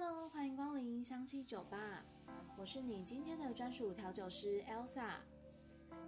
[0.00, 2.04] Hello，欢迎光临香气酒吧，
[2.56, 5.14] 我是你今天的专属调酒师 Elsa。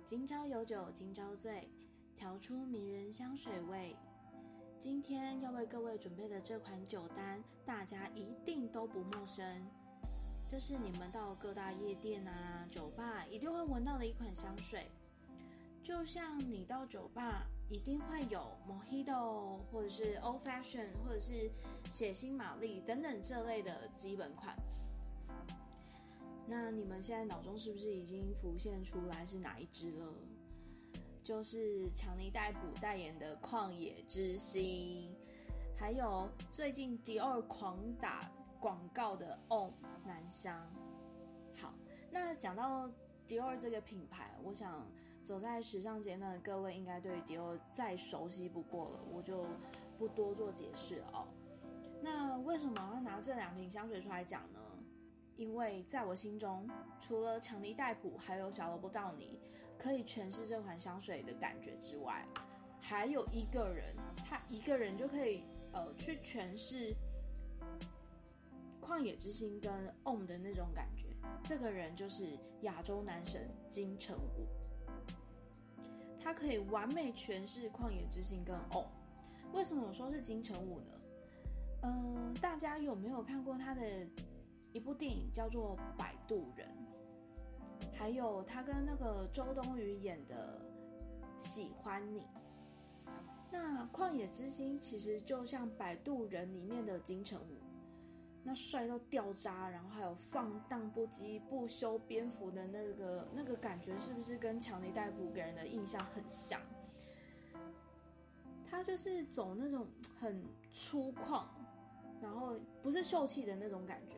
[0.04, 1.68] 今朝有酒今朝醉，
[2.16, 3.96] 调出迷人香水味。
[4.79, 9.45] 今天要为各位准备的这款酒单，大家一定都不陌生。
[10.46, 14.86] 这是你们到各大夜店啊、酒吧一定会闻到的一款香水。
[15.82, 21.48] 就像你到酒吧一定会有 Mojito 或者是 Old Fashion 或者是
[21.88, 24.56] 血腥玛丽等等这类的基本款。
[26.48, 30.12] 那你们现在脑中是不是已经浮现出来是哪一支了？
[31.22, 35.14] 就是强尼戴普代言的旷野之心，
[35.78, 39.72] 还有最近迪奥狂打广告的 On
[40.05, 40.60] 男香。
[41.55, 41.72] 好，
[42.10, 42.91] 那讲到。
[43.27, 44.84] 迪奥这个品牌，我想
[45.30, 49.46] 走在时尚阶段的各位应该对迪奥再熟悉不过了，我就
[49.96, 51.28] 不多做解释哦。
[52.02, 54.58] 那为什么要拿这两瓶香水出来讲呢？
[55.36, 56.68] 因为在我心中，
[56.98, 59.38] 除了强尼戴普还有小萝卜道尼
[59.78, 62.27] 可以诠释这款香水的感觉之外，
[62.80, 66.92] 还有一个人，他一个人就可以呃去诠释。
[68.83, 71.06] 旷野之心跟 OM 的那种感觉，
[71.44, 74.48] 这个人就是亚洲男神金城武，
[76.31, 78.86] 他可以完美诠释旷野之心跟哦。
[79.53, 80.92] 为什么我说是金城武呢？
[81.83, 84.06] 嗯，大家有没有看过他的
[84.73, 86.69] 一部电影叫做《摆渡人》？
[87.98, 90.61] 还有他跟那个周冬雨演的
[91.42, 92.20] 《喜欢你》。
[93.51, 97.56] 那旷野之心其实就像《摆渡人》里面的金城武。
[98.42, 106.61] 那帅到掉渣，然后还有放荡不羁、不修边幅的那个那个感觉，是不是跟强尼戴普给人的印象很像？
[108.70, 109.86] 他就是走那种
[110.18, 111.45] 很粗犷，
[112.23, 114.17] 然后不是秀气的那种感觉。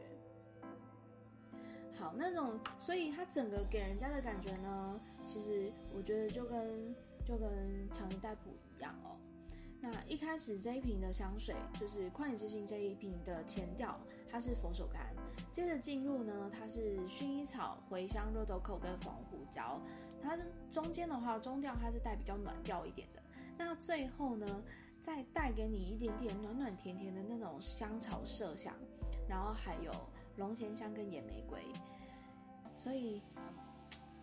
[1.98, 6.94] 好，那种，所以他整个给人家的感觉呢，其实我觉得就跟
[7.24, 9.16] 就跟强尼戴普一样哦。
[9.84, 13.98] 那一开始这一瓶的香水就是旷野之心这一瓶的前调，
[14.30, 14.98] 它是佛手柑，
[15.50, 19.80] 接着进入呢，它是薰衣草、茴香、肉豆蔻跟粉红胡椒，
[20.22, 23.20] 它是中间的话中调它是带比较暖调一点的，
[23.58, 24.62] 那最后呢，
[25.00, 28.72] 再带给你一点点暖暖甜甜的那种香草麝香，
[29.28, 29.90] 然后还有
[30.36, 31.60] 龙涎香跟野玫瑰，
[32.78, 33.20] 所以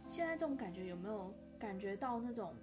[0.06, 2.56] 现在这种感觉有没有感觉到那种？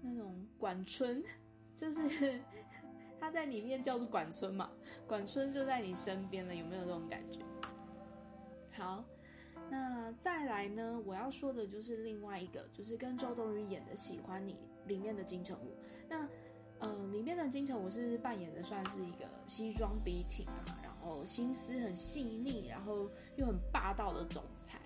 [0.00, 1.22] 那种管春，
[1.76, 2.40] 就是
[3.18, 4.70] 他在里面叫做管春嘛，
[5.06, 7.40] 管春就在你身边了，有没有这种感觉？
[8.76, 9.04] 好，
[9.70, 11.00] 那再来呢？
[11.06, 14.54] 我要说的就是另外一个，就是跟周冬雨演的《喜欢你》
[14.86, 15.76] 里面的金城武。
[16.08, 16.28] 那
[16.78, 24.78] 呃，里面的金城武是扮演的算是一个西装笔挺啊，然后心思很细腻，然后又很霸道的总裁。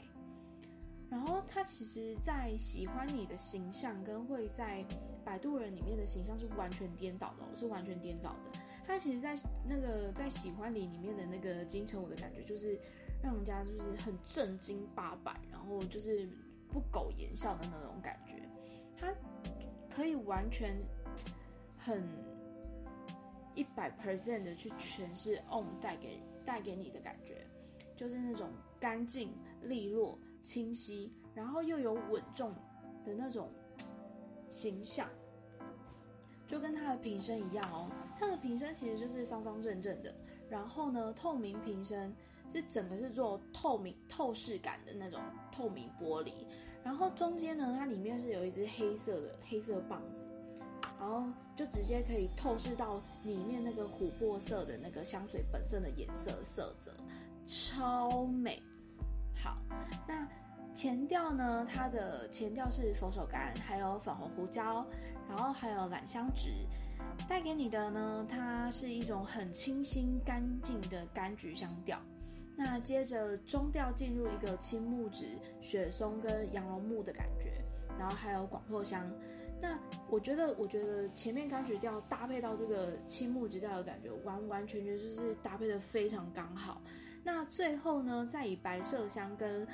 [1.10, 4.84] 然后他其实，在喜欢你的形象跟会在
[5.24, 8.58] 摆渡人里面的形象是完全颠倒的，是完全颠倒的。
[8.86, 9.34] 他其实，在
[9.68, 12.78] 那个在喜欢你里面的那个金城武的感觉，就是
[13.22, 16.28] 让人家就是很正经八百，然后就是
[16.68, 18.48] 不苟言笑的那种感觉。
[18.96, 19.12] 他
[19.88, 20.76] 可以完全
[21.76, 22.06] 很
[23.54, 27.44] 一百 percent 的去诠释 on 带给带给你的感觉。
[27.96, 32.52] 就是那种干净利落、清晰，然后又有稳重
[33.04, 33.48] 的那种
[34.48, 35.08] 形象，
[36.46, 37.90] 就跟它的瓶身一样哦。
[38.18, 40.14] 它的瓶身其实就是方方正正的，
[40.48, 42.14] 然后呢，透明瓶身
[42.52, 45.20] 是整个是做透明透视感的那种
[45.52, 46.32] 透明玻璃，
[46.82, 50.24] 然后中间呢，它里面是有一只黑色的黑色棒子。
[50.98, 51.24] 然后
[51.56, 56.92] 就直接可以透视到里面那个琥珀色的那个香水本身的颜色色泽，
[57.46, 58.62] 超美。
[60.80, 61.66] 前调呢？
[61.70, 64.86] 它的前调是佛手柑，还有粉红胡椒，
[65.28, 66.48] 然后还有兰香脂，
[67.28, 71.98] 带给你的呢，它是一种很清新干净的柑橘香调。
[72.56, 75.26] 那接着中调进入一个青木质、
[75.60, 77.60] 雪松跟羊绒木的感觉，
[77.98, 79.06] 然后还有广藿香。
[79.60, 79.78] 那
[80.08, 86.80] 我觉得，我觉得前面柑橘调搭配到这个青木质调的感觉，完完全全就是搭配的非常刚好。
[87.22, 89.68] 那最后呢，再以白麝香跟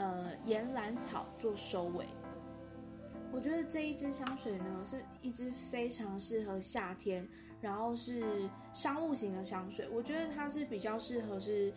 [0.00, 2.04] 呃岩兰草做收尾。
[3.30, 7.24] 我觉得这一支香水呢，是一支非常适合夏天，
[7.60, 9.88] 然后是商务型的香水。
[9.92, 11.72] 我觉得它是比较适合是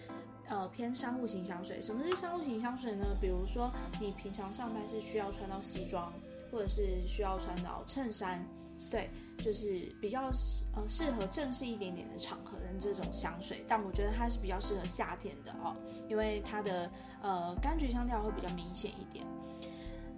[0.48, 1.80] 呃偏商务型香水。
[1.80, 3.06] 什么是商务型香水呢？
[3.22, 3.72] 比如说
[4.02, 6.12] 你平常上班是需要穿到西装。
[6.52, 8.46] 或者是需要穿到衬衫
[8.94, 9.10] 对，
[9.40, 10.30] 就是比较
[10.76, 15.76] 呃适合正式一点点的场合的这种香水，但我觉得它是比较适合夏天的哦，
[16.08, 16.88] 因为它的
[17.20, 19.26] 呃柑橘香调会比较明显一点。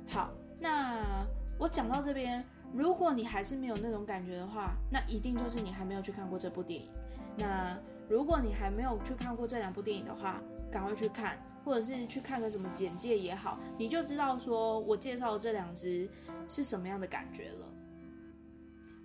[0.09, 0.29] 好，
[0.59, 1.25] 那
[1.57, 2.43] 我讲到这边，
[2.73, 6.89] 如果你还是没有那种感觉的话，那一定就是你还没有去看过这部电影。
[7.37, 7.79] 那
[8.09, 16.09] 如果你还没有去看过这两部电影的话，赶快去看，或者是去看个什么简介也好，你就知道说我介绍这两支
[16.49, 17.67] 是什么样的感觉了。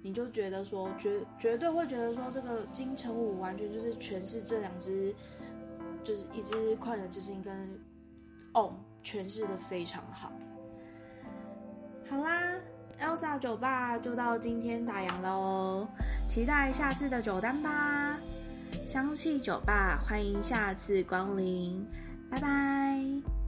[0.02, 5.14] 你就觉得说绝绝对会觉得说这个金城武完全就是诠释这两支，
[6.02, 7.78] 就是一支快乐之心跟
[8.52, 8.74] OM
[9.04, 10.32] 诠释的非常好。
[12.08, 12.54] 好啦
[13.00, 15.86] ，Elsa 酒吧就到今天打烊喽，
[16.28, 18.18] 期待下次的酒单吧。
[18.86, 21.86] 香气酒吧，欢迎下次光临，
[22.30, 23.39] 拜拜。